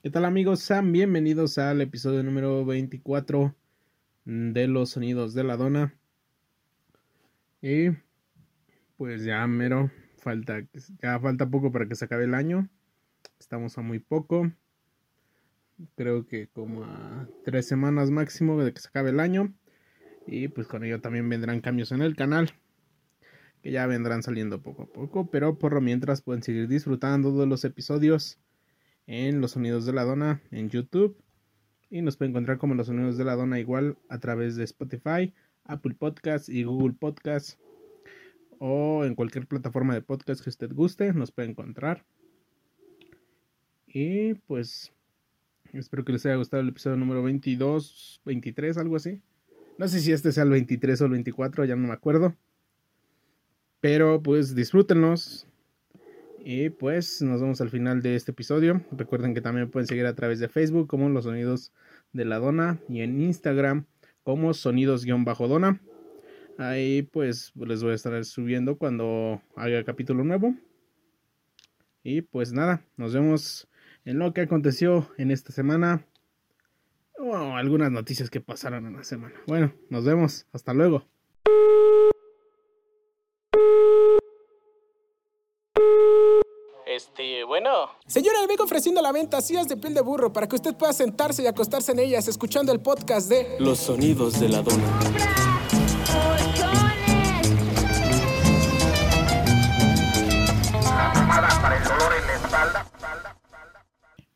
¿Qué 0.00 0.10
tal 0.10 0.24
amigos? 0.26 0.60
Sean 0.60 0.92
bienvenidos 0.92 1.58
al 1.58 1.80
episodio 1.80 2.22
número 2.22 2.64
24 2.64 3.52
de 4.24 4.68
los 4.68 4.90
sonidos 4.90 5.34
de 5.34 5.42
la 5.42 5.56
dona. 5.56 5.92
Y 7.60 7.88
pues 8.96 9.24
ya 9.24 9.44
mero, 9.48 9.90
falta, 10.18 10.64
ya 11.02 11.18
falta 11.18 11.50
poco 11.50 11.72
para 11.72 11.88
que 11.88 11.96
se 11.96 12.04
acabe 12.04 12.26
el 12.26 12.34
año. 12.34 12.68
Estamos 13.40 13.76
a 13.76 13.80
muy 13.80 13.98
poco. 13.98 14.52
Creo 15.96 16.28
que 16.28 16.46
como 16.46 16.84
a 16.84 17.28
tres 17.44 17.66
semanas 17.66 18.12
máximo 18.12 18.62
de 18.62 18.72
que 18.72 18.80
se 18.80 18.88
acabe 18.88 19.10
el 19.10 19.18
año. 19.18 19.52
Y 20.28 20.46
pues 20.46 20.68
con 20.68 20.84
ello 20.84 21.00
también 21.00 21.28
vendrán 21.28 21.60
cambios 21.60 21.90
en 21.90 22.02
el 22.02 22.14
canal. 22.14 22.52
Que 23.64 23.72
ya 23.72 23.84
vendrán 23.88 24.22
saliendo 24.22 24.62
poco 24.62 24.84
a 24.84 24.86
poco. 24.86 25.28
Pero 25.28 25.58
por 25.58 25.72
lo 25.72 25.80
mientras 25.80 26.22
pueden 26.22 26.44
seguir 26.44 26.68
disfrutando 26.68 27.36
de 27.36 27.46
los 27.46 27.64
episodios 27.64 28.38
en 29.08 29.40
Los 29.40 29.52
Sonidos 29.52 29.86
de 29.86 29.92
la 29.92 30.04
Dona 30.04 30.40
en 30.52 30.70
YouTube. 30.70 31.16
Y 31.90 32.02
nos 32.02 32.16
puede 32.16 32.30
encontrar 32.30 32.58
como 32.58 32.74
Los 32.74 32.86
Sonidos 32.86 33.16
de 33.16 33.24
la 33.24 33.34
Dona 33.34 33.58
igual 33.58 33.96
a 34.08 34.20
través 34.20 34.54
de 34.54 34.64
Spotify, 34.64 35.34
Apple 35.64 35.94
Podcasts 35.98 36.48
y 36.48 36.62
Google 36.62 36.94
Podcasts. 36.94 37.58
O 38.60 39.04
en 39.04 39.14
cualquier 39.14 39.46
plataforma 39.46 39.94
de 39.94 40.02
podcast 40.02 40.42
que 40.42 40.50
usted 40.50 40.72
guste, 40.72 41.12
nos 41.14 41.32
puede 41.32 41.48
encontrar. 41.48 42.04
Y 43.86 44.34
pues 44.34 44.92
espero 45.72 46.04
que 46.04 46.12
les 46.12 46.26
haya 46.26 46.36
gustado 46.36 46.62
el 46.62 46.68
episodio 46.68 46.96
número 46.96 47.22
22, 47.22 48.20
23, 48.26 48.76
algo 48.76 48.96
así. 48.96 49.22
No 49.78 49.88
sé 49.88 50.00
si 50.00 50.12
este 50.12 50.32
sea 50.32 50.42
el 50.42 50.50
23 50.50 51.00
o 51.00 51.04
el 51.06 51.12
24, 51.12 51.64
ya 51.64 51.76
no 51.76 51.88
me 51.88 51.94
acuerdo. 51.94 52.36
Pero 53.80 54.22
pues 54.22 54.54
disfrútenlos, 54.54 55.47
y 56.44 56.70
pues 56.70 57.22
nos 57.22 57.40
vemos 57.40 57.60
al 57.60 57.70
final 57.70 58.02
de 58.02 58.16
este 58.16 58.32
episodio. 58.32 58.82
Recuerden 58.92 59.34
que 59.34 59.40
también 59.40 59.70
pueden 59.70 59.86
seguir 59.86 60.06
a 60.06 60.14
través 60.14 60.38
de 60.38 60.48
Facebook 60.48 60.86
como 60.86 61.08
Los 61.08 61.24
Sonidos 61.24 61.72
de 62.12 62.24
la 62.24 62.38
Dona 62.38 62.80
y 62.88 63.00
en 63.00 63.20
Instagram 63.20 63.86
como 64.22 64.54
Sonidos-Dona. 64.54 65.80
Ahí 66.58 67.02
pues 67.02 67.52
les 67.54 67.82
voy 67.82 67.92
a 67.92 67.94
estar 67.94 68.24
subiendo 68.24 68.78
cuando 68.78 69.42
haga 69.56 69.84
capítulo 69.84 70.24
nuevo. 70.24 70.54
Y 72.02 72.22
pues 72.22 72.52
nada, 72.52 72.84
nos 72.96 73.12
vemos 73.14 73.68
en 74.04 74.18
lo 74.18 74.32
que 74.32 74.42
aconteció 74.42 75.08
en 75.18 75.30
esta 75.30 75.52
semana. 75.52 76.04
O 77.18 77.34
algunas 77.36 77.90
noticias 77.90 78.30
que 78.30 78.40
pasaron 78.40 78.86
en 78.86 78.94
la 78.94 79.04
semana. 79.04 79.34
Bueno, 79.46 79.74
nos 79.90 80.04
vemos. 80.04 80.46
Hasta 80.52 80.72
luego. 80.72 81.04
Este, 86.98 87.44
bueno. 87.44 87.70
Señora, 88.08 88.40
le 88.40 88.48
vengo 88.48 88.64
ofreciendo 88.64 89.00
la 89.00 89.12
venta 89.12 89.40
sillas 89.40 89.68
de 89.68 89.76
piel 89.76 89.94
de 89.94 90.00
burro 90.00 90.32
para 90.32 90.48
que 90.48 90.56
usted 90.56 90.74
pueda 90.74 90.92
sentarse 90.92 91.44
y 91.44 91.46
acostarse 91.46 91.92
en 91.92 92.00
ellas 92.00 92.26
escuchando 92.26 92.72
el 92.72 92.80
podcast 92.80 93.28
de 93.28 93.54
Los 93.60 93.78
sonidos 93.78 94.40
de 94.40 94.48
la 94.48 94.62
dona. 94.62 94.82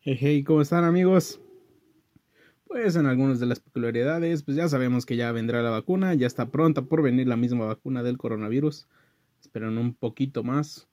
Hey, 0.02 0.16
hey, 0.20 0.44
¿cómo 0.44 0.62
están 0.62 0.84
amigos? 0.84 1.40
Pues 2.68 2.94
en 2.94 3.06
algunas 3.06 3.40
de 3.40 3.46
las 3.46 3.58
peculiaridades, 3.58 4.44
pues 4.44 4.56
ya 4.56 4.68
sabemos 4.68 5.04
que 5.04 5.16
ya 5.16 5.32
vendrá 5.32 5.62
la 5.62 5.70
vacuna, 5.70 6.14
ya 6.14 6.28
está 6.28 6.46
pronta 6.46 6.82
por 6.82 7.02
venir 7.02 7.26
la 7.26 7.36
misma 7.36 7.66
vacuna 7.66 8.04
del 8.04 8.18
coronavirus. 8.18 8.86
Esperan 9.40 9.78
un 9.78 9.94
poquito 9.94 10.44
más 10.44 10.86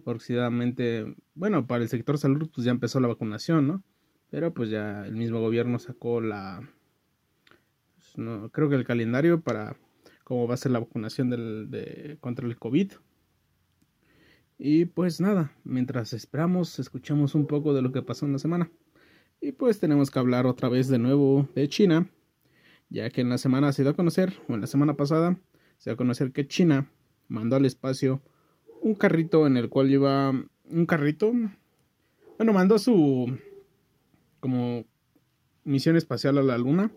aproximadamente, 0.00 1.14
bueno, 1.34 1.66
para 1.66 1.82
el 1.82 1.88
sector 1.88 2.18
salud 2.18 2.50
pues 2.54 2.64
ya 2.64 2.70
empezó 2.70 3.00
la 3.00 3.08
vacunación, 3.08 3.66
¿no? 3.66 3.82
Pero 4.30 4.52
pues 4.52 4.70
ya 4.70 5.06
el 5.06 5.16
mismo 5.16 5.40
gobierno 5.40 5.78
sacó 5.78 6.20
la, 6.20 6.68
pues, 7.94 8.18
no, 8.18 8.50
creo 8.50 8.68
que 8.68 8.76
el 8.76 8.84
calendario 8.84 9.40
para 9.40 9.76
cómo 10.24 10.48
va 10.48 10.54
a 10.54 10.58
ser 10.58 10.72
la 10.72 10.80
vacunación 10.80 11.30
del, 11.30 11.70
de, 11.70 12.18
contra 12.20 12.46
el 12.46 12.56
COVID. 12.58 12.92
Y 14.58 14.86
pues 14.86 15.20
nada, 15.20 15.52
mientras 15.64 16.12
esperamos, 16.12 16.78
escuchamos 16.78 17.34
un 17.34 17.46
poco 17.46 17.74
de 17.74 17.82
lo 17.82 17.92
que 17.92 18.02
pasó 18.02 18.26
en 18.26 18.32
la 18.32 18.38
semana. 18.38 18.70
Y 19.40 19.52
pues 19.52 19.80
tenemos 19.80 20.10
que 20.10 20.18
hablar 20.18 20.46
otra 20.46 20.68
vez 20.68 20.88
de 20.88 20.98
nuevo 20.98 21.48
de 21.54 21.68
China, 21.68 22.08
ya 22.88 23.10
que 23.10 23.20
en 23.20 23.28
la 23.28 23.38
semana 23.38 23.72
se 23.72 23.82
dio 23.82 23.90
a 23.90 23.96
conocer, 23.96 24.32
o 24.48 24.54
en 24.54 24.60
la 24.60 24.66
semana 24.66 24.94
pasada, 24.94 25.38
se 25.78 25.90
dio 25.90 25.94
a 25.94 25.96
conocer 25.96 26.32
que 26.32 26.46
China 26.46 26.90
mandó 27.28 27.56
al 27.56 27.66
espacio 27.66 28.22
un 28.84 28.94
carrito 28.94 29.46
en 29.46 29.56
el 29.56 29.70
cual 29.70 29.88
lleva 29.88 30.30
un 30.30 30.86
carrito. 30.86 31.32
Bueno, 32.36 32.52
mandó 32.52 32.78
su 32.78 33.38
como 34.40 34.84
misión 35.64 35.96
espacial 35.96 36.36
a 36.36 36.42
la 36.42 36.58
luna. 36.58 36.92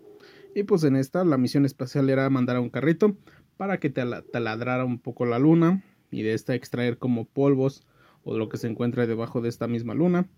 Y 0.54 0.64
pues 0.64 0.84
en 0.84 0.96
esta 0.96 1.24
la 1.24 1.38
misión 1.38 1.64
espacial 1.64 2.10
era 2.10 2.28
mandar 2.28 2.56
a 2.56 2.60
un 2.60 2.68
carrito 2.68 3.16
para 3.56 3.80
que 3.80 3.88
te 3.88 4.02
taladrara 4.32 4.84
un 4.84 4.98
poco 4.98 5.24
la 5.24 5.38
luna 5.38 5.82
y 6.10 6.22
de 6.22 6.34
esta 6.34 6.54
extraer 6.54 6.98
como 6.98 7.24
polvos 7.24 7.82
o 8.22 8.36
lo 8.36 8.50
que 8.50 8.58
se 8.58 8.68
encuentra 8.68 9.06
debajo 9.06 9.40
de 9.40 9.48
esta 9.48 9.66
misma 9.66 9.94
luna. 9.94 10.28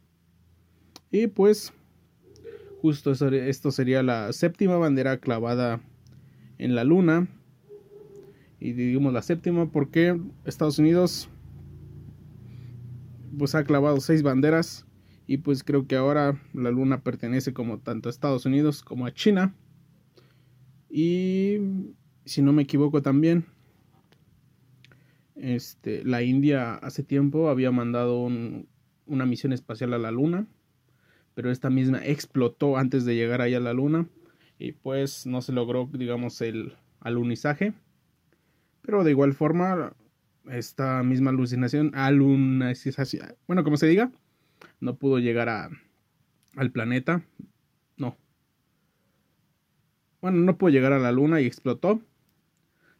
Y 1.10 1.26
pues 1.26 1.72
justo 2.80 3.10
esto 3.10 3.70
sería 3.72 4.04
la 4.04 4.32
séptima 4.32 4.76
bandera 4.76 5.18
clavada 5.18 5.80
en 6.58 6.76
la 6.76 6.84
luna. 6.84 7.26
Y 8.60 8.72
digamos 8.72 9.12
la 9.12 9.22
séptima 9.22 9.72
porque 9.72 10.20
Estados 10.44 10.78
Unidos 10.78 11.28
pues 13.38 13.54
ha 13.54 13.64
clavado 13.64 14.00
seis 14.00 14.22
banderas 14.22 14.86
y 15.26 15.38
pues 15.38 15.62
creo 15.62 15.86
que 15.86 15.96
ahora 15.96 16.40
la 16.52 16.70
luna 16.70 17.02
pertenece 17.02 17.52
como 17.52 17.78
tanto 17.78 18.08
a 18.08 18.10
Estados 18.10 18.46
Unidos 18.46 18.82
como 18.82 19.06
a 19.06 19.14
China. 19.14 19.54
Y 20.88 21.58
si 22.24 22.42
no 22.42 22.52
me 22.52 22.62
equivoco 22.62 23.02
también 23.02 23.46
este 25.36 26.04
la 26.04 26.22
India 26.22 26.74
hace 26.74 27.02
tiempo 27.02 27.48
había 27.48 27.70
mandado 27.70 28.28
una 29.06 29.26
misión 29.26 29.52
espacial 29.52 29.94
a 29.94 29.98
la 29.98 30.10
luna 30.10 30.46
pero 31.34 31.50
esta 31.50 31.70
misma 31.70 32.04
explotó 32.04 32.76
antes 32.76 33.04
de 33.04 33.14
llegar 33.14 33.40
ahí 33.40 33.54
a 33.54 33.60
la 33.60 33.72
luna 33.72 34.06
y 34.58 34.72
pues 34.72 35.26
no 35.26 35.40
se 35.40 35.52
logró 35.52 35.88
digamos 35.92 36.40
el 36.42 36.74
alunizaje. 37.00 37.72
Pero 38.82 39.04
de 39.04 39.10
igual 39.12 39.32
forma 39.32 39.94
esta 40.48 41.02
misma 41.02 41.30
alucinación, 41.30 41.92
alunización, 41.94 43.34
bueno, 43.46 43.64
como 43.64 43.76
se 43.76 43.86
diga, 43.86 44.10
no 44.80 44.96
pudo 44.96 45.18
llegar 45.18 45.48
a, 45.48 45.70
al 46.56 46.70
planeta, 46.70 47.22
no. 47.96 48.16
Bueno, 50.20 50.38
no 50.38 50.56
pudo 50.56 50.70
llegar 50.70 50.92
a 50.92 50.98
la 50.98 51.12
luna 51.12 51.40
y 51.40 51.46
explotó, 51.46 52.00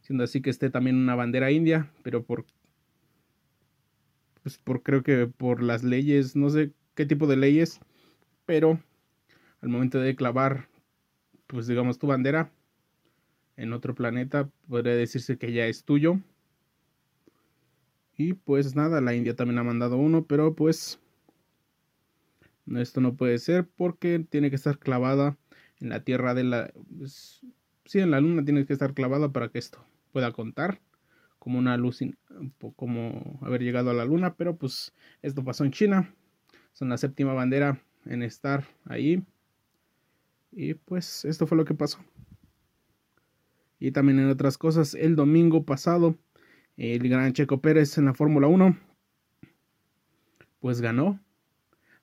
siendo 0.01 0.23
así 0.23 0.41
que 0.41 0.49
esté 0.49 0.69
también 0.69 0.97
una 0.97 1.15
bandera 1.15 1.51
india, 1.51 1.91
pero 2.03 2.23
por, 2.23 2.45
pues 4.43 4.57
por 4.57 4.83
creo 4.83 5.03
que 5.03 5.27
por 5.27 5.61
las 5.61 5.83
leyes, 5.83 6.35
no 6.35 6.49
sé 6.49 6.71
qué 6.95 7.05
tipo 7.05 7.27
de 7.27 7.37
leyes, 7.37 7.79
pero 8.45 8.79
al 9.61 9.69
momento 9.69 9.99
de 9.99 10.15
clavar, 10.15 10.67
pues 11.47 11.67
digamos 11.67 11.99
tu 11.99 12.07
bandera 12.07 12.51
en 13.57 13.73
otro 13.73 13.93
planeta, 13.93 14.49
podría 14.67 14.95
decirse 14.95 15.37
que 15.37 15.51
ya 15.53 15.67
es 15.67 15.83
tuyo 15.83 16.19
y 18.21 18.33
pues 18.33 18.75
nada, 18.75 19.01
la 19.01 19.15
India 19.15 19.35
también 19.35 19.57
ha 19.57 19.63
mandado 19.63 19.97
uno, 19.97 20.25
pero 20.25 20.53
pues 20.53 20.99
esto 22.75 23.01
no 23.01 23.15
puede 23.15 23.39
ser 23.39 23.67
porque 23.67 24.19
tiene 24.19 24.51
que 24.51 24.57
estar 24.57 24.77
clavada 24.77 25.39
en 25.79 25.89
la 25.89 26.03
tierra 26.03 26.35
de 26.35 26.43
la... 26.43 26.71
Pues, 26.99 27.41
sí, 27.85 27.99
en 27.99 28.11
la 28.11 28.21
luna 28.21 28.45
tiene 28.45 28.67
que 28.67 28.73
estar 28.73 28.93
clavada 28.93 29.31
para 29.31 29.49
que 29.49 29.57
esto 29.57 29.83
pueda 30.11 30.31
contar 30.33 30.81
como 31.39 31.57
una 31.57 31.77
luz, 31.77 32.01
como 32.75 33.39
haber 33.41 33.63
llegado 33.63 33.89
a 33.89 33.95
la 33.95 34.05
luna, 34.05 34.35
pero 34.35 34.55
pues 34.55 34.93
esto 35.23 35.43
pasó 35.43 35.65
en 35.65 35.71
China. 35.71 36.13
Son 36.73 36.89
la 36.89 36.99
séptima 36.99 37.33
bandera 37.33 37.81
en 38.05 38.21
estar 38.21 38.67
ahí. 38.85 39.23
Y 40.51 40.75
pues 40.75 41.25
esto 41.25 41.47
fue 41.47 41.57
lo 41.57 41.65
que 41.65 41.73
pasó. 41.73 41.97
Y 43.79 43.91
también 43.91 44.19
en 44.19 44.29
otras 44.29 44.59
cosas, 44.59 44.93
el 44.93 45.15
domingo 45.15 45.65
pasado 45.65 46.15
el 46.77 47.09
gran 47.09 47.33
Checo 47.33 47.61
Pérez 47.61 47.97
en 47.97 48.05
la 48.05 48.13
Fórmula 48.13 48.47
1, 48.47 48.77
pues 50.59 50.81
ganó. 50.81 51.19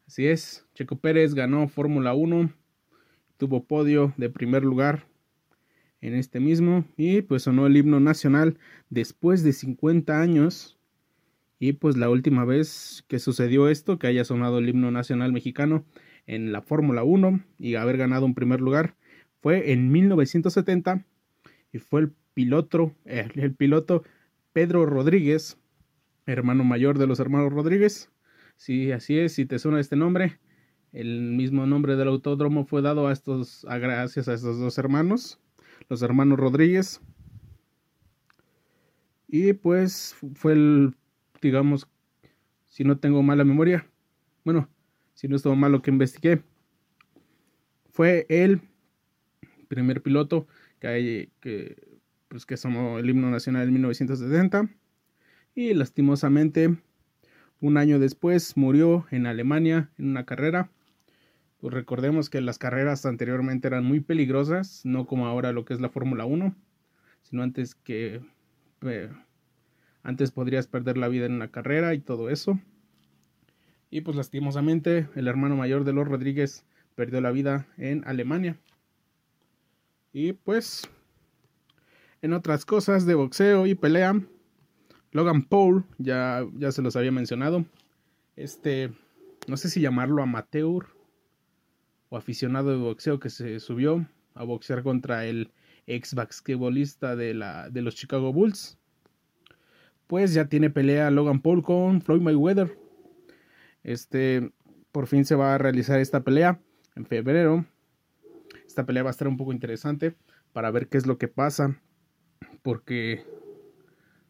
Así 0.07 0.27
es, 0.27 0.67
Checo 0.75 0.97
Pérez 0.97 1.35
ganó 1.35 1.69
Fórmula 1.69 2.15
1, 2.15 2.51
tuvo 3.37 3.65
podio 3.65 4.15
de 4.17 4.31
primer 4.31 4.65
lugar 4.65 5.07
en 6.01 6.15
este 6.15 6.41
mismo 6.41 6.85
y 6.97 7.23
pues 7.23 7.43
sonó 7.43 7.67
el 7.67 7.77
himno 7.77 8.01
nacional 8.01 8.59
después 8.91 9.43
de 9.43 9.53
50 9.53 10.21
años. 10.21 10.79
Y 11.61 11.73
pues 11.73 11.97
la 11.97 12.09
última 12.09 12.45
vez 12.45 13.05
que 13.09 13.19
sucedió 13.19 13.69
esto, 13.69 13.99
que 13.99 14.07
haya 14.07 14.25
sonado 14.25 14.59
el 14.59 14.69
himno 14.69 14.93
nacional 14.93 15.33
mexicano 15.33 15.85
en 16.27 16.53
la 16.53 16.63
Fórmula 16.63 17.03
1 17.03 17.41
y 17.59 17.75
haber 17.75 17.97
ganado 17.97 18.27
un 18.27 18.35
primer 18.35 18.61
lugar, 18.61 18.95
fue 19.41 19.73
en 19.73 19.91
1970 19.91 21.05
y 21.73 21.79
fue 21.79 22.03
el 22.03 22.13
piloto, 22.35 22.95
el 23.05 23.55
piloto 23.55 24.05
Pedro 24.59 24.87
Rodríguez, 24.87 25.57
hermano 26.27 26.65
mayor 26.65 26.99
de 26.99 27.07
los 27.07 27.21
hermanos 27.21 27.53
Rodríguez. 27.53 28.11
Sí, 28.57 28.91
así 28.91 29.17
es, 29.17 29.35
si 29.35 29.47
te 29.47 29.61
suena 29.61 29.79
este 29.79 29.95
nombre, 29.95 30.41
El 30.93 31.31
mismo 31.31 31.65
nombre 31.65 31.95
del 31.95 32.09
autódromo 32.09 32.65
fue 32.65 32.83
dado 32.83 33.07
a 33.07 33.13
estos, 33.13 33.65
a 33.67 33.79
gracias 33.79 34.27
a 34.27 34.35
estos 34.35 34.59
dos 34.59 34.77
hermanos, 34.77 35.39
los 35.89 36.03
hermanos 36.03 36.41
Rodríguez. 36.41 37.01
Y 39.29 39.53
pues 39.53 40.17
fue 40.35 40.55
el, 40.55 40.97
digamos, 41.41 41.87
si 42.67 42.83
no 42.83 42.99
tengo 42.99 43.23
mala 43.23 43.45
memoria, 43.45 43.87
bueno, 44.45 44.69
si 45.15 45.29
no 45.29 45.37
estuvo 45.37 45.55
mal 45.55 45.71
lo 45.71 45.83
que 45.83 45.93
investigué, 45.93 46.43
fue 47.93 48.27
el 48.29 48.61
primer 49.69 50.03
piloto 50.03 50.49
que, 50.81 50.89
hay, 50.89 51.33
que, 51.41 51.77
pues, 52.29 52.47
que 52.47 52.57
somos 52.57 53.01
el 53.01 53.11
himno 53.11 53.31
nacional 53.31 53.69
en 53.69 53.73
1970 53.75 54.69
y 55.55 55.75
lastimosamente 55.75 56.79
un 57.61 57.77
año 57.77 57.99
después 57.99 58.57
murió 58.57 59.07
en 59.11 59.27
Alemania 59.27 59.91
en 59.99 60.11
una 60.11 60.25
carrera. 60.25 60.71
Pues 61.61 61.75
recordemos 61.75 62.31
que 62.31 62.41
las 62.41 62.59
carreras 62.59 63.05
anteriormente 63.05 63.67
eran 63.67 63.85
muy 63.85 63.99
peligrosas, 63.99 64.83
no 64.85 65.07
como 65.07 65.27
ahora 65.27 65.53
lo 65.53 65.65
que 65.65 65.75
es 65.75 65.81
la 65.81 65.89
Fórmula 65.89 66.25
1, 66.25 66.55
sino 67.23 67.43
antes 67.43 67.75
que 67.75 68.21
antes 70.05 70.31
podrías 70.31 70.69
perder 70.69 70.97
la 70.97 71.09
vida 71.09 71.27
en 71.27 71.33
una 71.33 71.51
carrera 71.51 71.95
y 71.95 71.99
todo 71.99 72.31
eso. 72.31 72.61
Y 73.91 74.03
pues 74.03 74.17
lastimosamente 74.17 75.09
el 75.17 75.27
hermano 75.27 75.57
mayor 75.57 75.83
de 75.83 75.93
los 75.93 76.07
Rodríguez 76.07 76.65
perdió 76.95 77.21
la 77.21 77.33
vida 77.33 77.67
en 77.77 78.05
Alemania. 78.07 78.57
Y 80.13 80.35
pues 80.35 80.89
en 82.23 82.33
otras 82.33 82.65
cosas 82.65 83.07
de 83.07 83.15
boxeo 83.15 83.67
y 83.67 83.75
pelea, 83.75 84.21
Logan 85.13 85.43
Paul, 85.43 85.85
ya, 85.99 86.47
ya 86.57 86.73
se 86.73 86.83
los 86.83 86.97
había 86.97 87.13
mencionado. 87.13 87.65
Este, 88.37 88.91
no 89.47 89.57
sé 89.57 89.71
si 89.71 89.81
llamarlo 89.81 90.23
amateur 90.23 90.87
o 92.09 92.17
aficionado 92.17 92.71
de 92.71 92.77
boxeo 92.77 93.19
que 93.19 93.31
se 93.31 93.61
subió 93.61 94.07
a 94.35 94.45
boxear 94.45 94.83
contra 94.83 95.27
el 95.27 95.51
ex 95.87 96.15
basquetbolista 96.15 97.17
de, 97.17 97.35
la, 97.35 97.71
de 97.71 97.83
los 97.83 97.95
Chicago 97.95 98.33
Bulls. 98.33 98.79
Pues 100.07 100.33
ya 100.35 100.49
tiene 100.49 100.71
pelea 100.71 101.11
Logan 101.11 101.41
Paul 101.41 101.63
con 101.63 102.01
Floyd 102.01 102.21
Mayweather. 102.21 102.79
Este, 103.83 104.53
por 104.93 105.07
fin 105.07 105.25
se 105.25 105.35
va 105.35 105.55
a 105.55 105.59
realizar 105.59 106.01
esta 106.01 106.23
pelea 106.23 106.61
en 106.95 107.07
febrero. 107.07 107.65
Esta 108.67 108.87
pelea 108.87 109.03
va 109.03 109.11
a 109.11 109.13
estar 109.13 109.29
un 109.29 109.37
poco 109.37 109.53
interesante 109.53 110.15
para 110.53 110.71
ver 110.71 110.89
qué 110.89 110.99
es 110.99 111.07
lo 111.07 111.19
que 111.19 111.29
pasa. 111.29 111.81
Porque 112.69 113.25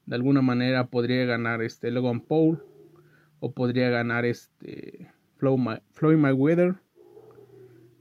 de 0.06 0.14
alguna 0.14 0.42
manera 0.42 0.86
podría 0.86 1.24
ganar 1.24 1.60
este 1.60 1.90
Logan 1.90 2.20
Paul 2.20 2.62
o 3.40 3.50
podría 3.50 3.90
ganar 3.90 4.24
este 4.24 5.10
Floyd 5.38 6.16
Mayweather. 6.16 6.76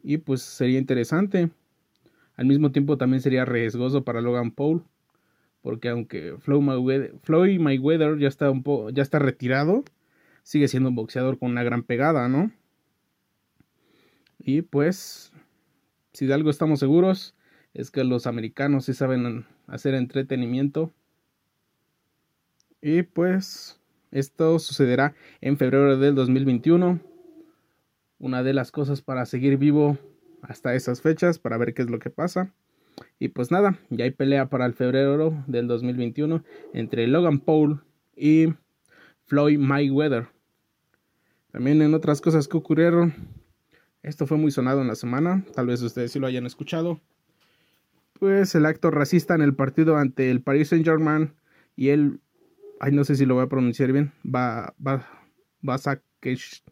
Y 0.04 0.18
pues 0.18 0.44
sería 0.44 0.78
interesante. 0.78 1.50
Al 2.36 2.46
mismo 2.46 2.72
tiempo 2.72 3.00
también 3.00 3.20
sería 3.20 3.46
riesgoso 3.46 4.04
para 4.04 4.22
Logan 4.22 4.52
Paul 4.52 4.84
porque 5.64 5.90
aunque 5.90 6.36
Floyd 6.38 7.60
Mayweather, 7.60 8.20
ya 8.20 8.28
está 8.28 8.52
un 8.52 8.62
poco 8.62 8.92
ya 8.92 9.02
está 9.02 9.18
retirado 9.18 9.84
sigue 10.44 10.68
siendo 10.68 10.90
un 10.90 10.96
boxeador 10.96 11.40
con 11.40 11.50
una 11.50 11.64
gran 11.64 11.82
pegada 11.82 12.30
no 12.30 12.52
y 14.38 14.62
pues 14.62 15.34
si 16.14 16.28
de 16.28 16.36
algo 16.36 16.52
estamos 16.52 16.80
seguros 16.80 17.36
es 17.74 17.90
que 17.90 18.04
los 18.04 18.28
americanos 18.28 18.86
sí 18.86 18.94
saben 18.94 19.46
hacer 19.68 19.94
entretenimiento 19.94 20.92
y 22.82 23.04
pues 23.04 23.80
esto 24.12 24.60
sucederá 24.60 25.16
en 25.42 25.58
febrero 25.58 25.98
del 25.98 26.16
2021. 26.16 27.00
Una 28.20 28.44
de 28.44 28.54
las 28.54 28.72
cosas 28.72 29.02
para 29.02 29.26
seguir 29.26 29.58
vivo 29.58 29.98
hasta 30.42 30.76
esas 30.76 31.02
fechas, 31.02 31.40
para 31.40 31.58
ver 31.58 31.74
qué 31.74 31.82
es 31.82 31.90
lo 31.90 32.00
que 32.00 32.10
pasa. 32.10 32.54
Y 33.20 33.30
pues 33.30 33.52
nada, 33.52 33.80
ya 33.90 34.06
hay 34.06 34.12
pelea 34.12 34.50
para 34.50 34.66
el 34.66 34.74
febrero 34.74 35.44
del 35.48 35.68
2021 35.68 36.44
entre 36.74 37.08
Logan 37.08 37.40
Paul 37.40 37.84
y 38.16 38.54
Floyd 39.26 39.60
Mayweather. 39.60 40.30
También 41.52 41.82
en 41.82 41.94
otras 41.94 42.22
cosas 42.22 42.48
que 42.48 42.58
ocurrieron, 42.58 43.14
esto 44.02 44.26
fue 44.26 44.38
muy 44.38 44.52
sonado 44.52 44.82
en 44.82 44.88
la 44.88 44.96
semana, 44.96 45.46
tal 45.54 45.68
vez 45.68 45.82
ustedes 45.82 46.12
sí 46.12 46.20
lo 46.20 46.28
hayan 46.28 46.46
escuchado. 46.46 47.02
Pues 48.20 48.56
el 48.56 48.66
acto 48.66 48.92
racista 48.92 49.36
en 49.36 49.42
el 49.42 49.56
partido 49.56 49.98
ante 49.98 50.32
el 50.32 50.42
Paris 50.42 50.70
Saint 50.70 50.86
Germain 50.86 51.34
y 51.76 51.90
el 51.90 52.20
ay, 52.80 52.92
no 52.92 53.04
sé 53.04 53.16
si 53.16 53.26
lo 53.26 53.36
voy 53.36 53.44
a 53.44 53.50
pronunciar 53.50 53.92
bien, 53.92 54.12
va, 54.24 54.74
va, 54.86 55.08
Basakesh, 55.62 56.64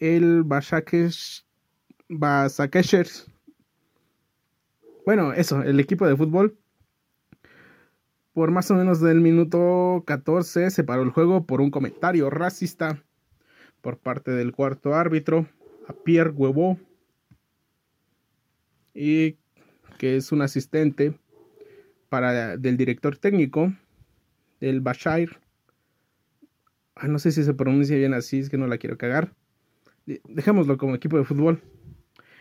el 0.00 0.42
Basakesh, 0.44 1.44
Basakeshers, 2.08 3.30
bueno, 5.04 5.32
eso, 5.32 5.62
el 5.62 5.80
equipo 5.80 6.06
de 6.06 6.16
fútbol, 6.16 6.56
por 8.32 8.50
más 8.50 8.70
o 8.70 8.74
menos 8.74 9.00
del 9.00 9.20
minuto 9.20 10.02
14 10.06 10.70
se 10.70 10.84
paró 10.84 11.02
el 11.02 11.10
juego 11.10 11.46
por 11.46 11.60
un 11.60 11.70
comentario 11.70 12.30
racista 12.30 13.02
por 13.80 13.98
parte 13.98 14.30
del 14.30 14.52
cuarto 14.52 14.94
árbitro, 14.94 15.46
a 15.86 15.92
Pierre 15.92 16.30
Huevo, 16.30 16.78
y 18.94 19.36
que 20.04 20.16
es 20.16 20.32
un 20.32 20.42
asistente 20.42 21.14
para, 22.10 22.58
del 22.58 22.76
director 22.76 23.16
técnico 23.16 23.72
el 24.60 24.82
Bashir. 24.82 25.38
Ah, 26.94 27.08
no 27.08 27.18
sé 27.18 27.32
si 27.32 27.42
se 27.42 27.54
pronuncia 27.54 27.96
bien 27.96 28.12
así, 28.12 28.40
es 28.40 28.50
que 28.50 28.58
no 28.58 28.66
la 28.66 28.76
quiero 28.76 28.98
cagar. 28.98 29.32
Dejémoslo 30.04 30.76
como 30.76 30.94
equipo 30.94 31.16
de 31.16 31.24
fútbol. 31.24 31.62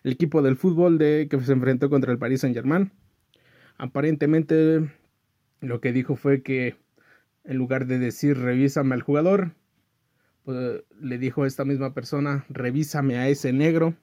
El 0.04 0.12
equipo 0.12 0.42
del 0.42 0.58
fútbol 0.58 0.98
de, 0.98 1.30
que 1.30 1.40
se 1.40 1.54
enfrentó 1.54 1.90
contra 1.90 2.12
el 2.12 2.18
Paris 2.18 2.42
Saint 2.42 2.54
Germain. 2.54 2.92
Aparentemente 3.78 4.92
lo 5.62 5.80
que 5.80 5.94
dijo 5.94 6.18
fue 6.18 6.44
que 6.44 6.76
en 7.46 7.56
lugar 7.56 7.88
de 7.88 7.98
decir 7.98 8.40
revísame 8.40 8.94
al 8.94 9.04
jugador, 9.04 9.54
pues, 10.44 10.84
le 11.00 11.18
dijo 11.18 11.44
a 11.44 11.48
esta 11.48 11.64
misma 11.64 11.94
persona 11.94 12.44
revísame 12.50 13.20
a 13.20 13.30
ese 13.30 13.54
negro. 13.54 13.96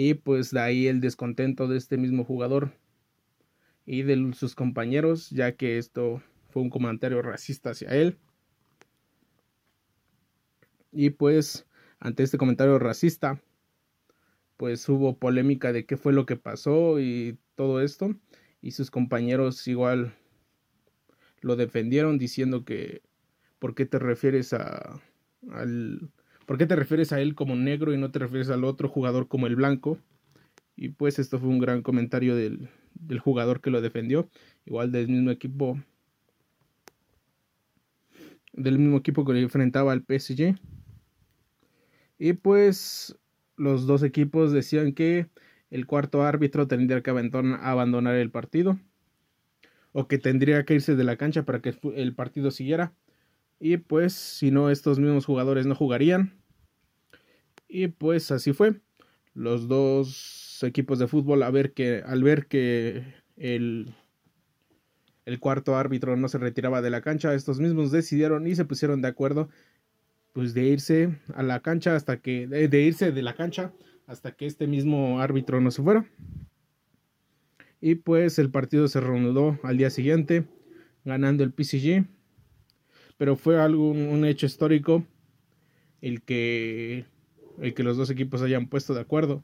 Y 0.00 0.14
pues 0.14 0.52
de 0.52 0.60
ahí 0.60 0.86
el 0.86 1.00
descontento 1.00 1.66
de 1.66 1.76
este 1.76 1.96
mismo 1.96 2.22
jugador 2.22 2.70
y 3.84 4.02
de 4.02 4.32
sus 4.32 4.54
compañeros, 4.54 5.28
ya 5.30 5.56
que 5.56 5.76
esto 5.76 6.22
fue 6.50 6.62
un 6.62 6.70
comentario 6.70 7.20
racista 7.20 7.70
hacia 7.70 7.88
él. 7.88 8.16
Y 10.92 11.10
pues 11.10 11.66
ante 11.98 12.22
este 12.22 12.38
comentario 12.38 12.78
racista, 12.78 13.42
pues 14.56 14.88
hubo 14.88 15.18
polémica 15.18 15.72
de 15.72 15.84
qué 15.84 15.96
fue 15.96 16.12
lo 16.12 16.26
que 16.26 16.36
pasó 16.36 17.00
y 17.00 17.36
todo 17.56 17.80
esto. 17.80 18.14
Y 18.62 18.70
sus 18.70 18.92
compañeros 18.92 19.66
igual 19.66 20.14
lo 21.40 21.56
defendieron 21.56 22.18
diciendo 22.18 22.64
que 22.64 23.02
¿por 23.58 23.74
qué 23.74 23.84
te 23.84 23.98
refieres 23.98 24.52
a 24.52 25.02
al 25.50 26.12
¿por 26.48 26.56
qué 26.56 26.64
te 26.64 26.76
refieres 26.76 27.12
a 27.12 27.20
él 27.20 27.34
como 27.34 27.56
negro 27.56 27.92
y 27.92 27.98
no 27.98 28.10
te 28.10 28.18
refieres 28.18 28.48
al 28.48 28.64
otro 28.64 28.88
jugador 28.88 29.28
como 29.28 29.46
el 29.46 29.54
blanco? 29.54 29.98
Y 30.76 30.88
pues 30.88 31.18
esto 31.18 31.38
fue 31.38 31.50
un 31.50 31.58
gran 31.58 31.82
comentario 31.82 32.34
del, 32.34 32.70
del 32.94 33.18
jugador 33.18 33.60
que 33.60 33.68
lo 33.68 33.82
defendió, 33.82 34.30
igual 34.64 34.90
del 34.90 35.08
mismo 35.08 35.30
equipo 35.30 35.78
del 38.54 38.78
mismo 38.78 38.96
equipo 38.96 39.26
que 39.26 39.34
le 39.34 39.42
enfrentaba 39.42 39.92
al 39.92 40.02
PSG. 40.02 40.58
Y 42.18 42.32
pues 42.32 43.14
los 43.58 43.86
dos 43.86 44.02
equipos 44.02 44.50
decían 44.50 44.94
que 44.94 45.26
el 45.70 45.84
cuarto 45.84 46.22
árbitro 46.22 46.66
tendría 46.66 47.02
que 47.02 47.10
abandonar 47.10 48.14
el 48.14 48.30
partido 48.30 48.80
o 49.92 50.08
que 50.08 50.16
tendría 50.16 50.64
que 50.64 50.74
irse 50.74 50.96
de 50.96 51.04
la 51.04 51.16
cancha 51.16 51.44
para 51.44 51.60
que 51.60 51.74
el 51.94 52.14
partido 52.14 52.50
siguiera. 52.50 52.94
Y 53.60 53.78
pues 53.78 54.12
si 54.14 54.50
no, 54.50 54.70
estos 54.70 54.98
mismos 54.98 55.26
jugadores 55.26 55.66
no 55.66 55.74
jugarían. 55.74 56.40
Y 57.68 57.88
pues 57.88 58.30
así 58.30 58.52
fue. 58.52 58.80
Los 59.34 59.68
dos 59.68 60.60
equipos 60.62 60.98
de 60.98 61.06
fútbol 61.06 61.42
a 61.42 61.50
ver 61.50 61.72
que, 61.72 62.02
al 62.04 62.22
ver 62.22 62.46
que 62.46 63.04
el 63.36 63.94
el 65.28 65.40
cuarto 65.40 65.76
árbitro 65.76 66.16
no 66.16 66.26
se 66.28 66.38
retiraba 66.38 66.80
de 66.80 66.88
la 66.88 67.02
cancha, 67.02 67.34
estos 67.34 67.60
mismos 67.60 67.90
decidieron 67.90 68.46
y 68.46 68.56
se 68.56 68.64
pusieron 68.64 69.02
de 69.02 69.08
acuerdo 69.08 69.50
pues 70.32 70.54
de 70.54 70.64
irse 70.64 71.18
a 71.34 71.42
la 71.42 71.60
cancha 71.60 71.94
hasta 71.94 72.22
que 72.22 72.46
de, 72.46 72.80
irse 72.80 73.12
de 73.12 73.22
la 73.22 73.34
cancha 73.34 73.74
hasta 74.06 74.32
que 74.32 74.46
este 74.46 74.66
mismo 74.66 75.20
árbitro 75.20 75.60
no 75.60 75.70
se 75.70 75.82
fuera. 75.82 76.06
Y 77.78 77.96
pues 77.96 78.38
el 78.38 78.50
partido 78.50 78.88
se 78.88 79.00
reanudó 79.00 79.58
al 79.64 79.76
día 79.76 79.90
siguiente 79.90 80.46
ganando 81.04 81.44
el 81.44 81.52
PCG, 81.52 82.06
pero 83.18 83.36
fue 83.36 83.60
algo 83.60 83.90
un 83.90 84.24
hecho 84.24 84.46
histórico 84.46 85.04
el 86.00 86.22
que 86.22 87.04
el 87.60 87.74
que 87.74 87.82
los 87.82 87.96
dos 87.96 88.08
equipos 88.08 88.40
hayan 88.40 88.68
puesto 88.68 88.94
de 88.94 89.00
acuerdo 89.00 89.42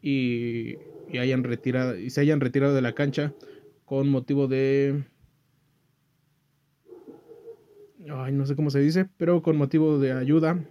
y, 0.00 0.76
y 1.10 1.18
hayan 1.18 1.44
retirado 1.44 1.98
y 1.98 2.10
se 2.10 2.20
hayan 2.20 2.40
retirado 2.40 2.74
de 2.74 2.82
la 2.82 2.94
cancha 2.94 3.34
con 3.84 4.08
motivo 4.08 4.48
de... 4.48 5.04
Ay, 8.10 8.32
no 8.32 8.46
sé 8.46 8.54
cómo 8.54 8.70
se 8.70 8.80
dice, 8.80 9.08
pero 9.16 9.42
con 9.42 9.56
motivo 9.56 9.98
de 9.98 10.12
ayuda 10.12 10.62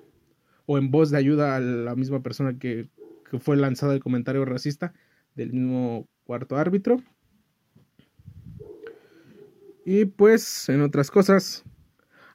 o 0.65 0.77
en 0.77 0.91
voz 0.91 1.09
de 1.09 1.17
ayuda 1.17 1.55
a 1.55 1.59
la 1.59 1.95
misma 1.95 2.21
persona 2.21 2.57
que, 2.57 2.87
que 3.29 3.39
fue 3.39 3.57
lanzado 3.57 3.93
el 3.93 4.01
comentario 4.01 4.45
racista 4.45 4.93
del 5.35 5.51
mismo 5.51 6.07
cuarto 6.25 6.57
árbitro. 6.57 7.01
Y 9.85 10.05
pues, 10.05 10.69
en 10.69 10.81
otras 10.81 11.11
cosas, 11.11 11.65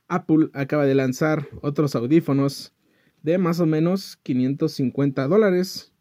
Apple 0.08 0.48
acaba 0.54 0.86
de 0.86 0.94
lanzar 0.94 1.48
otros 1.60 1.94
audífonos 1.94 2.74
de 3.22 3.38
más 3.38 3.60
o 3.60 3.66
menos 3.66 4.16
550 4.22 5.28
dólares, 5.28 5.92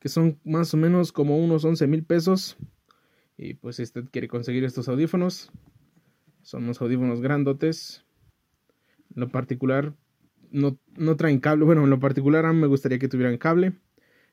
que 0.00 0.08
son 0.08 0.40
más 0.44 0.74
o 0.74 0.76
menos 0.76 1.12
como 1.12 1.38
unos 1.38 1.64
11 1.64 1.86
mil 1.86 2.04
pesos. 2.04 2.56
Y 3.36 3.54
pues 3.54 3.76
si 3.76 3.82
usted 3.82 4.04
quiere 4.10 4.28
conseguir 4.28 4.64
estos 4.64 4.88
audífonos, 4.88 5.52
son 6.42 6.64
unos 6.64 6.80
audífonos 6.80 7.20
grandotes. 7.20 8.04
En 9.14 9.20
lo 9.20 9.28
particular, 9.28 9.94
no, 10.50 10.78
no 10.96 11.16
traen 11.16 11.40
cable. 11.40 11.64
Bueno, 11.64 11.84
en 11.84 11.90
lo 11.90 12.00
particular 12.00 12.44
a 12.46 12.52
mí 12.52 12.60
me 12.60 12.66
gustaría 12.66 12.98
que 12.98 13.08
tuvieran 13.08 13.38
cable. 13.38 13.72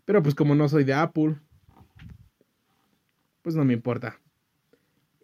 Pero 0.06 0.24
pues 0.24 0.36
como 0.36 0.56
no 0.56 0.68
soy 0.68 0.84
de 0.84 0.94
Apple, 0.94 1.38
pues 3.42 3.56
no 3.56 3.66
me 3.66 3.74
importa. 3.74 4.20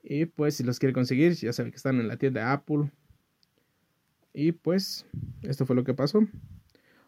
Y 0.04 0.26
pues 0.26 0.56
si 0.56 0.64
los 0.64 0.80
quiere 0.80 0.94
conseguir, 0.94 1.34
ya 1.34 1.52
saben 1.52 1.72
que 1.72 1.78
están 1.78 2.00
en 2.00 2.08
la 2.08 2.18
tienda 2.18 2.54
Apple. 2.54 2.92
Y 4.40 4.52
pues 4.52 5.08
esto 5.42 5.66
fue 5.66 5.76
lo 5.76 5.84
que 5.84 5.96
pasó. 5.96 6.24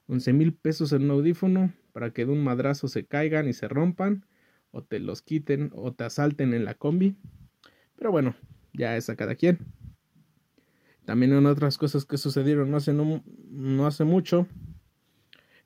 11 0.07 0.33
mil 0.33 0.51
pesos 0.51 0.93
en 0.93 1.03
un 1.03 1.11
audífono 1.11 1.71
para 1.93 2.11
que 2.11 2.25
de 2.25 2.31
un 2.31 2.43
madrazo 2.43 2.87
se 2.87 3.05
caigan 3.05 3.47
y 3.47 3.53
se 3.53 3.67
rompan. 3.67 4.25
O 4.71 4.83
te 4.83 4.97
los 4.97 5.21
quiten 5.21 5.69
o 5.75 5.93
te 5.93 6.05
asalten 6.05 6.55
en 6.55 6.65
la 6.65 6.73
combi. 6.73 7.15
Pero 7.95 8.09
bueno, 8.09 8.35
ya 8.73 8.97
es 8.97 9.11
a 9.11 9.15
cada 9.15 9.35
quien. 9.35 9.59
También 11.05 11.31
en 11.33 11.45
otras 11.45 11.77
cosas 11.77 12.03
que 12.03 12.17
sucedieron 12.17 12.71
no 12.71 12.77
hace, 12.77 12.93
no, 12.93 13.23
no 13.51 13.85
hace 13.85 14.05
mucho. 14.05 14.47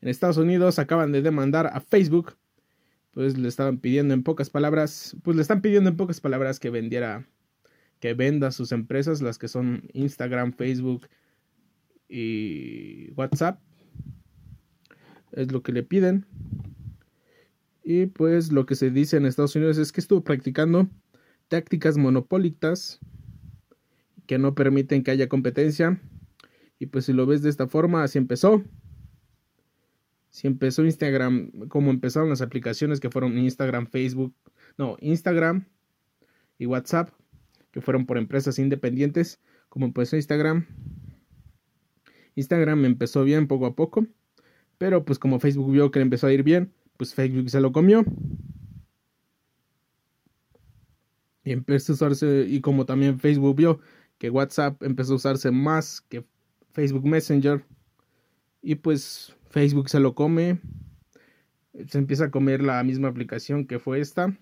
En 0.02 0.10
Estados 0.10 0.36
Unidos 0.36 0.80
acaban 0.80 1.14
de 1.14 1.22
demandar 1.22 1.68
a 1.68 1.80
Facebook 1.80 2.36
pues 3.14 3.38
le 3.38 3.48
estaban 3.48 3.78
pidiendo 3.78 4.14
en 4.14 4.24
pocas 4.24 4.50
palabras, 4.50 5.16
pues 5.24 5.38
le 5.38 5.42
están 5.42 5.62
pidiendo 5.62 5.90
en 5.90 5.96
pocas 5.96 6.20
palabras 6.20 6.60
que 6.60 6.72
vendiera, 6.72 7.26
que 8.02 8.16
venda 8.16 8.52
sus 8.52 8.74
empresas, 8.74 9.22
las 9.22 9.38
que 9.38 9.48
son 9.48 9.88
Instagram, 9.94 10.52
Facebook 10.52 11.08
y 12.14 13.12
WhatsApp. 13.16 13.60
Es 15.32 15.52
lo 15.52 15.64
que 15.64 15.72
le 15.72 15.84
piden. 15.84 16.26
Y 17.84 18.06
pues 18.06 18.52
lo 18.52 18.66
que 18.66 18.76
se 18.76 18.92
dice 18.92 19.18
en 19.18 19.26
Estados 19.26 19.56
Unidos 19.56 19.78
es 19.78 19.92
que 19.92 20.00
estuvo 20.00 20.24
practicando 20.24 20.88
tácticas 21.48 21.98
monopólicas 21.98 23.00
que 24.28 24.38
no 24.38 24.56
permiten 24.56 25.04
que 25.04 25.12
haya 25.12 25.28
competencia. 25.28 26.00
Y 26.80 26.86
pues 26.86 27.06
si 27.06 27.14
lo 27.14 27.26
ves 27.26 27.42
de 27.42 27.50
esta 27.50 27.68
forma, 27.68 28.04
así 28.04 28.18
empezó 28.18 28.64
si 30.34 30.48
empezó 30.48 30.84
Instagram, 30.84 31.68
como 31.68 31.92
empezaron 31.92 32.30
las 32.30 32.42
aplicaciones 32.42 33.00
que 33.00 33.12
fueron 33.12 33.38
Instagram, 33.38 33.86
Facebook, 33.86 34.34
no, 34.80 34.98
Instagram 35.00 35.68
y 36.58 36.66
WhatsApp, 36.66 37.12
que 37.70 37.82
fueron 37.82 38.08
por 38.08 38.18
empresas 38.18 38.58
independientes, 38.58 39.40
como 39.70 39.86
empezó 39.86 40.16
Instagram. 40.16 40.66
Instagram 42.36 42.86
empezó 42.86 43.24
bien 43.24 43.48
poco 43.48 43.66
a 43.66 43.76
poco, 43.76 44.06
pero 44.78 45.06
pues 45.06 45.20
como 45.20 45.40
Facebook 45.40 45.72
vio 45.72 45.92
que 45.92 46.00
empezó 46.00 46.28
a 46.28 46.34
ir 46.34 46.44
bien, 46.44 46.74
pues 46.98 47.14
Facebook 47.14 47.50
se 47.50 47.62
lo 47.62 47.72
comió. 47.72 48.04
Y 51.44 51.52
empezó 51.52 51.94
a 51.94 51.96
usarse, 51.96 52.46
y 52.48 52.62
como 52.62 52.86
también 52.86 53.20
Facebook 53.20 53.56
vio 53.56 53.80
que 54.18 54.30
WhatsApp 54.30 54.82
empezó 54.84 55.14
a 55.14 55.16
usarse 55.18 55.52
más 55.52 56.02
que 56.02 56.26
Facebook 56.72 57.06
Messenger, 57.06 57.64
y 58.64 58.76
pues 58.76 59.36
Facebook 59.50 59.90
se 59.90 60.00
lo 60.00 60.16
come. 60.16 60.60
Se 61.88 61.98
empieza 61.98 62.26
a 62.26 62.32
comer 62.32 62.64
la 62.64 62.82
misma 62.84 63.10
aplicación 63.10 63.68
que 63.68 63.78
fue 63.78 64.00
esta. 64.00 64.36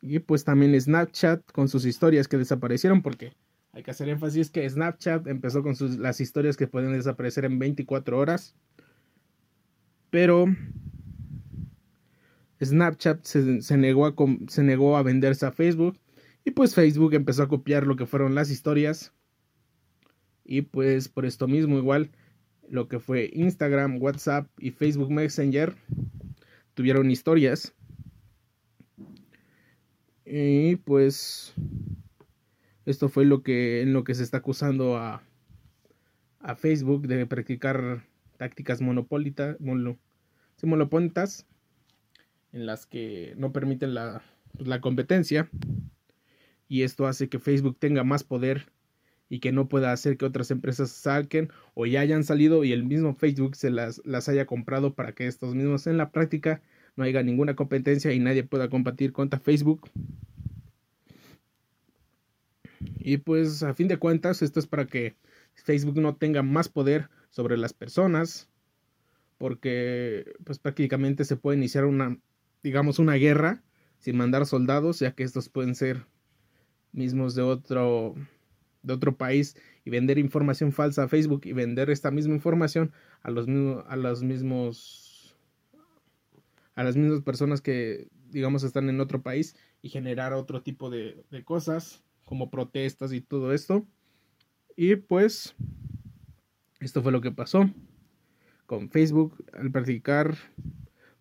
Y 0.00 0.18
pues 0.18 0.44
también 0.44 0.78
Snapchat 0.80 1.52
con 1.52 1.68
sus 1.68 1.84
historias 1.84 2.28
que 2.28 2.38
desaparecieron 2.38 3.02
porque 3.02 3.34
hay 3.74 3.82
que 3.82 3.90
hacer 3.90 4.08
énfasis 4.08 4.50
que 4.50 4.68
Snapchat 4.68 5.26
empezó 5.26 5.64
con 5.64 5.74
sus, 5.74 5.98
las 5.98 6.20
historias 6.20 6.56
que 6.56 6.68
pueden 6.68 6.92
desaparecer 6.92 7.44
en 7.44 7.58
24 7.58 8.16
horas. 8.16 8.54
Pero 10.10 10.46
Snapchat 12.62 13.24
se, 13.24 13.76
negó 13.76 14.06
a, 14.06 14.14
se 14.46 14.62
negó 14.62 14.96
a 14.96 15.02
venderse 15.02 15.44
a 15.44 15.50
Facebook. 15.50 15.98
Y 16.44 16.52
pues 16.52 16.76
Facebook 16.76 17.14
empezó 17.14 17.42
a 17.42 17.48
copiar 17.48 17.84
lo 17.84 17.96
que 17.96 18.06
fueron 18.06 18.36
las 18.36 18.48
historias. 18.50 19.12
Y 20.44 20.62
pues 20.62 21.08
por 21.08 21.26
esto 21.26 21.48
mismo 21.48 21.76
igual 21.76 22.10
lo 22.68 22.86
que 22.86 23.00
fue 23.00 23.30
Instagram, 23.32 24.00
WhatsApp 24.00 24.46
y 24.58 24.70
Facebook 24.70 25.10
Messenger 25.10 25.74
tuvieron 26.74 27.10
historias. 27.10 27.74
Y 30.24 30.76
pues 30.76 31.54
esto 32.86 33.08
fue 33.08 33.24
lo 33.24 33.42
que 33.42 33.82
en 33.82 33.92
lo 33.92 34.04
que 34.04 34.14
se 34.14 34.22
está 34.22 34.38
acusando 34.38 34.96
a, 34.96 35.22
a 36.40 36.54
Facebook 36.54 37.06
de 37.06 37.26
practicar 37.26 38.04
tácticas 38.36 38.80
monopólitas 40.66 41.46
en 42.52 42.66
las 42.66 42.86
que 42.86 43.34
no 43.36 43.52
permiten 43.52 43.94
la, 43.94 44.22
pues, 44.56 44.68
la 44.68 44.80
competencia 44.80 45.50
y 46.68 46.82
esto 46.82 47.06
hace 47.06 47.28
que 47.28 47.38
Facebook 47.38 47.76
tenga 47.78 48.04
más 48.04 48.24
poder 48.24 48.72
y 49.28 49.40
que 49.40 49.52
no 49.52 49.68
pueda 49.68 49.92
hacer 49.92 50.16
que 50.16 50.24
otras 50.24 50.50
empresas 50.50 50.90
salquen 50.90 51.50
o 51.74 51.86
ya 51.86 52.00
hayan 52.00 52.24
salido 52.24 52.64
y 52.64 52.72
el 52.72 52.84
mismo 52.84 53.14
Facebook 53.14 53.56
se 53.56 53.70
las, 53.70 54.00
las 54.04 54.28
haya 54.28 54.46
comprado 54.46 54.94
para 54.94 55.12
que 55.12 55.26
estos 55.26 55.54
mismos 55.54 55.86
en 55.86 55.96
la 55.96 56.10
práctica 56.10 56.62
no 56.96 57.04
haya 57.04 57.22
ninguna 57.22 57.56
competencia 57.56 58.12
y 58.12 58.20
nadie 58.20 58.44
pueda 58.44 58.68
competir 58.68 59.12
contra 59.12 59.40
Facebook. 59.40 59.90
Y 62.98 63.18
pues 63.18 63.62
a 63.62 63.74
fin 63.74 63.88
de 63.88 63.98
cuentas 63.98 64.42
esto 64.42 64.60
es 64.60 64.66
para 64.66 64.86
que 64.86 65.14
Facebook 65.54 66.00
no 66.00 66.16
tenga 66.16 66.42
más 66.42 66.68
poder 66.68 67.08
sobre 67.30 67.56
las 67.56 67.72
personas 67.72 68.48
porque 69.38 70.32
pues 70.44 70.58
prácticamente 70.58 71.24
se 71.24 71.36
puede 71.36 71.58
iniciar 71.58 71.84
una 71.84 72.18
digamos 72.62 72.98
una 72.98 73.14
guerra 73.14 73.62
sin 73.98 74.16
mandar 74.16 74.46
soldados 74.46 75.00
ya 75.00 75.12
que 75.12 75.22
estos 75.22 75.48
pueden 75.48 75.74
ser 75.74 76.06
mismos 76.92 77.34
de 77.34 77.42
otro 77.42 78.14
de 78.82 78.92
otro 78.92 79.16
país 79.16 79.56
y 79.84 79.90
vender 79.90 80.18
información 80.18 80.72
falsa 80.72 81.04
a 81.04 81.08
Facebook 81.08 81.42
y 81.44 81.52
vender 81.52 81.90
esta 81.90 82.10
misma 82.10 82.34
información 82.34 82.92
a 83.22 83.30
los 83.30 83.46
mismos 83.48 83.84
a 83.88 83.96
los 83.96 84.22
mismos 84.22 85.36
a 86.74 86.84
las 86.84 86.96
mismas 86.96 87.22
personas 87.22 87.60
que 87.60 88.08
digamos 88.30 88.62
están 88.62 88.88
en 88.88 89.00
otro 89.00 89.22
país 89.22 89.56
y 89.82 89.88
generar 89.88 90.32
otro 90.32 90.62
tipo 90.62 90.90
de, 90.90 91.24
de 91.30 91.44
cosas 91.44 92.02
como 92.24 92.50
protestas 92.50 93.12
y 93.12 93.20
todo 93.20 93.52
esto. 93.52 93.86
Y 94.76 94.96
pues 94.96 95.54
esto 96.80 97.02
fue 97.02 97.12
lo 97.12 97.20
que 97.20 97.30
pasó. 97.30 97.70
Con 98.66 98.90
Facebook 98.90 99.44
al 99.52 99.70
practicar 99.70 100.36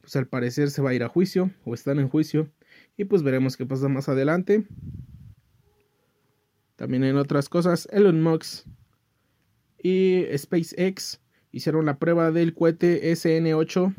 pues 0.03 0.17
al 0.17 0.27
parecer 0.27 0.69
se 0.69 0.81
va 0.81 0.89
a 0.89 0.93
ir 0.93 1.03
a 1.03 1.07
juicio 1.07 1.49
o 1.63 1.73
están 1.73 1.97
en 1.97 2.09
juicio. 2.09 2.51
Y 2.97 3.05
pues 3.05 3.23
veremos 3.23 3.55
qué 3.55 3.65
pasa 3.65 3.87
más 3.87 4.09
adelante. 4.09 4.65
También 6.75 7.05
en 7.05 7.15
otras 7.15 7.47
cosas, 7.47 7.87
Elon 7.91 8.21
Musk 8.21 8.67
y 9.81 10.25
SpaceX 10.35 11.21
hicieron 11.51 11.85
la 11.85 11.99
prueba 11.99 12.31
del 12.31 12.53
cohete 12.53 13.13
SN8 13.13 13.95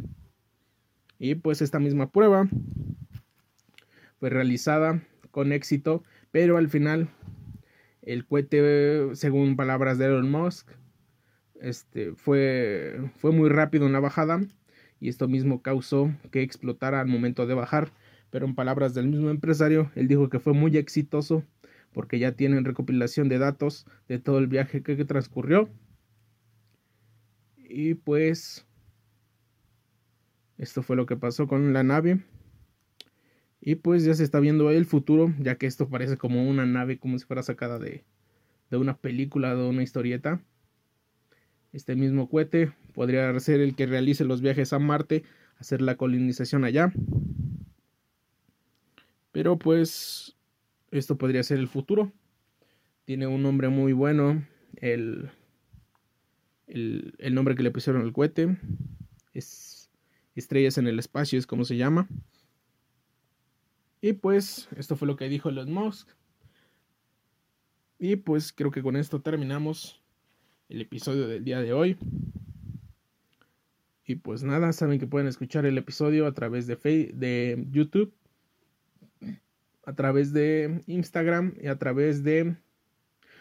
y 1.19 1.37
pues 1.37 1.63
esta 1.63 1.79
misma 1.79 2.11
prueba 2.11 2.49
fue 4.19 4.29
realizada 4.29 5.03
con 5.31 5.53
éxito, 5.53 6.03
pero 6.35 6.57
al 6.57 6.69
final 6.69 7.11
el 8.03 8.27
cohete, 8.27 9.15
según 9.15 9.55
palabras 9.55 9.99
de 9.99 10.07
Elon 10.07 10.33
Musk, 10.33 10.69
este, 11.61 12.13
fue, 12.17 13.09
fue 13.19 13.31
muy 13.31 13.49
rápido 13.49 13.87
en 13.87 13.93
la 13.93 14.01
bajada 14.01 14.41
y 14.99 15.11
esto 15.11 15.29
mismo 15.29 15.63
causó 15.63 16.13
que 16.33 16.43
explotara 16.43 17.01
al 17.01 17.07
momento 17.07 17.47
de 17.47 17.55
bajar, 17.55 17.93
pero 18.31 18.47
en 18.47 18.57
palabras 18.57 18.95
del 18.95 19.07
mismo 19.07 19.31
empresario, 19.31 19.93
él 19.95 20.09
dijo 20.09 20.29
que 20.29 20.41
fue 20.41 20.55
muy 20.55 20.77
exitoso 20.77 21.45
porque 21.93 22.19
ya 22.19 22.33
tienen 22.33 22.65
recopilación 22.65 23.29
de 23.29 23.39
datos 23.39 23.87
de 24.09 24.19
todo 24.19 24.39
el 24.41 24.49
viaje 24.49 24.83
que, 24.83 25.05
transcurrió. 25.05 25.69
Y 27.59 27.95
pues 27.95 28.67
esto 30.59 30.83
fue 30.83 30.97
lo 30.97 31.07
que 31.07 31.17
pasó 31.17 31.47
con 31.47 31.73
la 31.73 31.85
nave. 31.85 32.25
Y 33.67 33.77
pues 33.77 34.05
ya 34.05 34.13
se 34.13 34.23
está 34.23 34.41
viendo 34.41 34.71
el 34.71 34.85
futuro, 34.85 35.33
ya 35.39 35.55
que 35.55 35.67
esto 35.67 35.89
parece 35.89 36.19
como 36.19 36.47
una 36.47 36.67
nave, 36.67 36.99
como 36.99 37.19
si 37.19 37.25
fuera 37.25 37.43
sacada 37.43 37.79
de, 37.79 38.05
de 38.71 38.77
una 38.77 38.99
película, 38.99 39.55
de 39.55 39.67
una 39.67 39.83
historieta. 39.83 40.43
Este 41.73 41.97
mismo 41.97 42.29
cohete 42.29 42.75
podría 42.93 43.41
ser 43.41 43.61
el 43.61 43.75
que 43.75 43.87
realice 43.87 44.27
los 44.27 44.43
viajes 44.43 44.75
a 44.75 44.79
Marte, 44.79 45.25
hacer 45.57 45.81
la 45.81 45.97
colonización 45.97 46.63
allá. 46.65 46.93
Pero 49.33 49.59
pues 49.59 50.37
esto 50.91 51.17
podría 51.17 51.43
ser 51.43 51.59
el 51.59 51.69
futuro. 51.69 52.13
Tiene 53.07 53.27
un 53.27 53.43
nombre 53.43 53.71
muy 53.71 53.95
bueno, 53.95 54.47
el 54.77 55.31
el, 56.67 57.15
el 57.19 57.35
nombre 57.35 57.55
que 57.55 57.63
le 57.63 57.71
pusieron 57.71 58.03
al 58.03 58.13
cohete. 58.13 58.59
Es 59.33 59.91
Estrellas 60.35 60.77
en 60.77 60.87
el 60.87 60.99
Espacio, 60.99 61.39
es 61.39 61.47
como 61.47 61.65
se 61.65 61.79
llama. 61.79 62.09
Y 64.05 64.13
pues 64.13 64.69
esto 64.77 64.97
fue 64.97 65.09
lo 65.09 65.17
que 65.17 65.31
dijo 65.31 65.49
Elon 65.49 65.73
Musk. 65.73 66.11
Y 67.99 68.17
pues 68.17 68.53
creo 68.53 68.71
que 68.71 68.83
con 68.83 68.97
esto 68.97 69.23
terminamos 69.23 70.03
el 70.69 70.83
episodio 70.83 71.27
del 71.27 71.43
día 71.43 71.63
de 71.63 71.73
hoy. 71.73 71.97
Y 74.05 74.17
pues 74.17 74.43
nada, 74.43 74.75
saben 74.75 74.99
que 74.99 75.07
pueden 75.07 75.27
escuchar 75.27 75.65
el 75.65 75.79
episodio 75.79 76.27
a 76.27 76.35
través 76.35 76.67
de, 76.67 76.77
de 77.15 77.67
YouTube, 77.71 78.13
a 79.87 79.95
través 79.95 80.35
de 80.35 80.83
Instagram 80.87 81.55
y 81.59 81.69
a 81.69 81.79
través 81.79 82.23
de... 82.23 82.57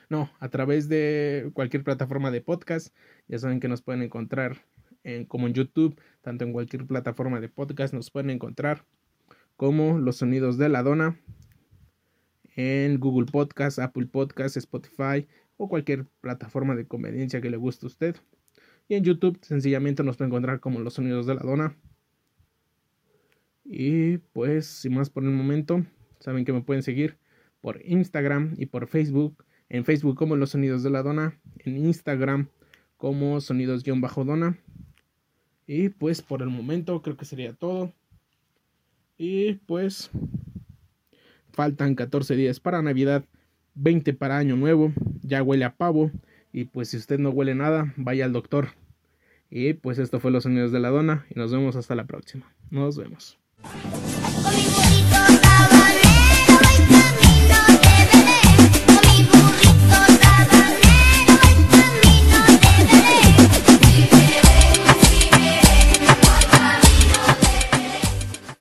No, 0.08 0.32
a 0.40 0.48
través 0.48 0.88
de 0.88 1.52
cualquier 1.54 1.84
plataforma 1.84 2.32
de 2.32 2.40
podcast. 2.40 2.96
Ya 3.28 3.38
saben 3.38 3.60
que 3.60 3.68
nos 3.68 3.82
pueden 3.82 4.02
encontrar 4.02 4.66
en, 5.04 5.26
como 5.26 5.48
en 5.48 5.56
YouTube, 5.56 6.00
tanto 6.22 6.46
en 6.46 6.54
cualquier 6.54 6.88
plataforma 6.88 7.42
de 7.42 7.50
podcast 7.50 7.94
nos 7.94 8.10
pueden 8.10 8.30
encontrar 8.30 8.86
como 9.64 9.98
Los 9.98 10.18
Sonidos 10.18 10.58
de 10.58 10.68
la 10.68 10.84
Dona 10.84 11.18
en 12.58 13.00
Google 13.00 13.32
Podcast, 13.32 13.80
Apple 13.80 14.08
Podcast, 14.08 14.58
Spotify 14.58 15.26
o 15.56 15.70
cualquier 15.70 16.06
plataforma 16.20 16.76
de 16.76 16.86
conveniencia 16.86 17.40
que 17.40 17.50
le 17.50 17.56
guste 17.56 17.86
a 17.86 17.88
usted. 17.88 18.18
Y 18.90 18.96
en 18.96 19.06
YouTube 19.06 19.40
sencillamente 19.42 20.04
nos 20.04 20.18
puede 20.18 20.28
encontrar 20.28 20.60
como 20.60 20.82
Los 20.82 20.96
Sonidos 20.96 21.28
de 21.28 21.36
la 21.36 21.44
Dona. 21.44 21.78
Y 23.64 24.18
pues, 24.18 24.66
sin 24.66 24.96
más 24.96 25.10
por 25.10 25.24
el 25.24 25.32
momento, 25.32 25.86
saben 26.20 26.44
que 26.44 26.52
me 26.52 26.60
pueden 26.60 26.84
seguir 26.84 27.18
por 27.62 27.80
Instagram 27.86 28.56
y 28.58 28.66
por 28.66 28.88
Facebook. 28.88 29.46
En 29.70 29.86
Facebook 29.86 30.18
como 30.18 30.36
Los 30.36 30.50
Sonidos 30.50 30.84
de 30.84 30.90
la 30.90 31.04
Dona. 31.04 31.40
En 31.60 31.78
Instagram 31.78 32.50
como 32.98 33.40
Sonidos-Dona. 33.40 34.58
Y 35.66 35.88
pues 35.88 36.22
por 36.22 36.42
el 36.42 36.50
momento 36.50 37.02
creo 37.02 37.16
que 37.16 37.24
sería 37.24 37.54
todo. 37.54 37.94
Y 39.26 39.54
pues 39.54 40.12
faltan 41.54 41.96
14 41.96 42.36
días 42.36 42.60
para 42.60 42.82
Navidad, 42.82 43.24
20 43.76 44.14
para 44.16 44.38
Año 44.38 44.58
Nuevo, 44.58 44.92
ya 45.22 45.42
huele 45.42 45.64
a 45.64 45.78
pavo. 45.78 46.12
Y 46.52 46.66
pues 46.66 46.90
si 46.90 46.98
usted 46.98 47.20
no 47.20 47.30
huele 47.30 47.56
nada, 47.56 47.94
vaya 47.96 48.26
al 48.26 48.34
doctor. 48.34 48.72
Y 49.50 49.76
pues 49.76 49.98
esto 49.98 50.20
fue 50.20 50.32
Los 50.32 50.44
Sonidos 50.44 50.74
de 50.74 50.82
la 50.82 50.90
Dona 50.90 51.26
y 51.34 51.40
nos 51.40 51.54
vemos 51.54 51.78
hasta 51.78 51.96
la 51.96 52.04
próxima. 52.04 52.54
Nos 52.70 52.98
vemos. 52.98 53.40